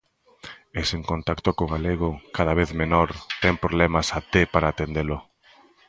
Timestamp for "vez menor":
2.59-3.09